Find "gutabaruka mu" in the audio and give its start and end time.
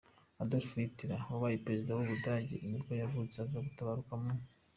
3.67-4.31